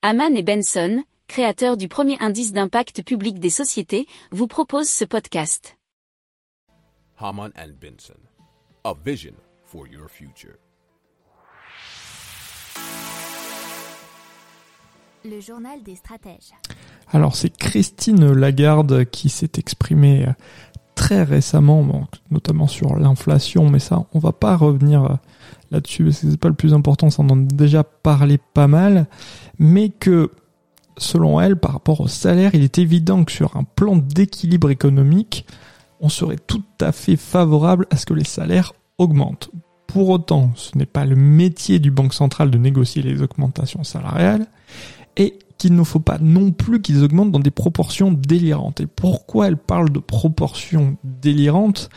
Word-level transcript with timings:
Haman 0.00 0.36
et 0.36 0.44
Benson, 0.44 1.02
créateurs 1.26 1.76
du 1.76 1.88
premier 1.88 2.16
indice 2.20 2.52
d'impact 2.52 3.02
public 3.02 3.40
des 3.40 3.50
sociétés, 3.50 4.06
vous 4.30 4.46
proposent 4.46 4.88
ce 4.88 5.04
podcast. 5.04 5.76
Haman 7.18 7.50
and 7.58 7.72
Benson, 7.80 8.20
a 8.84 8.94
vision 9.04 9.32
for 9.64 9.88
your 9.88 10.08
future. 10.08 10.54
Le 15.24 15.40
journal 15.40 15.82
des 15.82 15.96
stratèges. 15.96 16.52
Alors 17.10 17.34
c'est 17.34 17.50
Christine 17.50 18.30
Lagarde 18.30 19.04
qui 19.06 19.28
s'est 19.28 19.50
exprimée 19.58 20.28
euh, 20.28 20.32
très 20.94 21.24
récemment, 21.24 22.06
notamment 22.30 22.68
sur 22.68 22.94
l'inflation, 22.94 23.68
mais 23.68 23.80
ça 23.80 24.04
on 24.14 24.20
va 24.20 24.30
pas 24.30 24.56
revenir 24.56 25.04
euh, 25.04 25.14
là-dessus 25.72 26.04
parce 26.04 26.20
que 26.20 26.30
c'est 26.30 26.36
pas 26.40 26.48
le 26.48 26.54
plus 26.54 26.72
important, 26.72 27.10
ça 27.10 27.22
en 27.22 27.30
a 27.30 27.34
déjà 27.34 27.82
parlé 27.82 28.38
pas 28.38 28.68
mal, 28.68 29.06
mais 29.58 29.88
que 29.88 30.30
selon 30.96 31.40
elle, 31.40 31.56
par 31.56 31.72
rapport 31.72 32.00
au 32.00 32.08
salaire, 32.08 32.54
il 32.54 32.62
est 32.62 32.78
évident 32.78 33.24
que 33.24 33.32
sur 33.32 33.56
un 33.56 33.64
plan 33.64 33.96
d'équilibre 33.96 34.70
économique, 34.70 35.46
on 36.00 36.08
serait 36.08 36.38
tout 36.38 36.64
à 36.80 36.92
fait 36.92 37.16
favorable 37.16 37.86
à 37.90 37.96
ce 37.96 38.06
que 38.06 38.14
les 38.14 38.24
salaires 38.24 38.72
augmentent. 38.98 39.50
Pour 39.86 40.10
autant, 40.10 40.50
ce 40.54 40.76
n'est 40.76 40.86
pas 40.86 41.04
le 41.04 41.16
métier 41.16 41.78
du 41.78 41.90
Banque 41.90 42.14
centrale 42.14 42.50
de 42.50 42.58
négocier 42.58 43.02
les 43.02 43.22
augmentations 43.22 43.84
salariales 43.84 44.46
et 45.16 45.38
qu'il 45.56 45.74
ne 45.74 45.82
faut 45.82 46.00
pas 46.00 46.18
non 46.18 46.52
plus 46.52 46.80
qu'ils 46.80 47.02
augmentent 47.02 47.32
dans 47.32 47.40
des 47.40 47.50
proportions 47.50 48.12
délirantes. 48.12 48.80
Et 48.80 48.86
pourquoi 48.86 49.48
elle 49.48 49.56
parle 49.56 49.90
de 49.90 49.98
proportions 49.98 50.96
délirantes? 51.02 51.90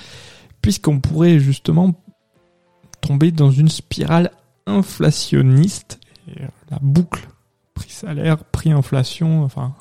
Puisqu'on 0.61 0.99
pourrait 0.99 1.39
justement 1.39 1.93
tomber 3.01 3.31
dans 3.31 3.51
une 3.51 3.67
spirale 3.67 4.31
inflationniste. 4.65 5.99
La 6.69 6.79
boucle 6.81 7.27
prix-salaire, 7.73 8.43
prix-inflation, 8.45 9.43
enfin 9.43 9.73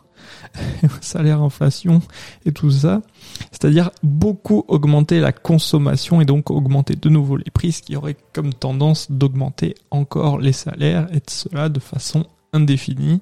salaire-inflation 1.00 2.00
et 2.44 2.52
tout 2.52 2.70
ça. 2.70 3.02
C'est-à-dire 3.50 3.90
beaucoup 4.02 4.64
augmenter 4.68 5.20
la 5.20 5.32
consommation 5.32 6.20
et 6.20 6.24
donc 6.24 6.50
augmenter 6.50 6.96
de 6.96 7.08
nouveau 7.08 7.36
les 7.36 7.50
prix, 7.50 7.72
ce 7.72 7.82
qui 7.82 7.96
aurait 7.96 8.16
comme 8.32 8.52
tendance 8.52 9.10
d'augmenter 9.10 9.74
encore 9.90 10.38
les 10.38 10.52
salaires 10.52 11.08
et 11.12 11.18
de 11.18 11.30
cela 11.30 11.68
de 11.68 11.80
façon 11.80 12.26
indéfinie. 12.52 13.20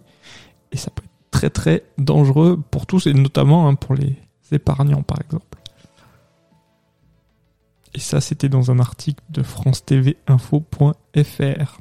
Et 0.73 0.77
ça 0.77 0.91
peut 0.91 1.03
être 1.03 1.31
très 1.31 1.51
très 1.51 1.83
dangereux 1.99 2.61
pour 2.71 2.87
tous 2.87 3.07
et 3.07 3.15
notamment 3.15 3.69
hein, 3.69 3.75
pour 3.75 3.95
les 3.95 4.17
épargnants 4.53 5.03
par 5.03 5.19
exemple. 5.21 5.45
Et 7.95 8.01
ça 8.01 8.21
c'était 8.21 8.49
dans 8.49 8.71
un 8.71 8.79
article 8.79 9.23
de 9.31 9.43
france 9.43 9.85
tv 9.85 10.17
info.fr. 10.27 11.81